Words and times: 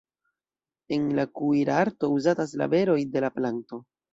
En 0.95 1.03
la 1.19 1.25
kuirarto 1.41 2.11
uzatas 2.17 2.57
la 2.63 2.71
beroj 2.75 2.99
de 3.19 3.25
la 3.27 3.35
planto. 3.41 3.85